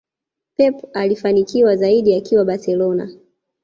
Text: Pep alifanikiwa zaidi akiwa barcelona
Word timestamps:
Pep 0.57 0.83
alifanikiwa 0.93 1.75
zaidi 1.75 2.15
akiwa 2.15 2.45
barcelona 2.45 3.09